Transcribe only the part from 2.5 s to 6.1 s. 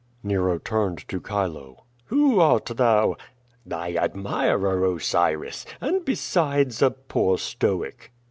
thou?" "Thy admirer, Osiris! and